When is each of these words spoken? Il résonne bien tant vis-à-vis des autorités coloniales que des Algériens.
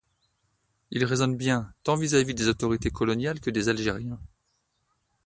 Il 0.89 1.05
résonne 1.05 1.37
bien 1.37 1.71
tant 1.83 1.93
vis-à-vis 1.93 2.33
des 2.33 2.47
autorités 2.47 2.89
coloniales 2.89 3.39
que 3.39 3.51
des 3.51 3.69
Algériens. 3.69 4.19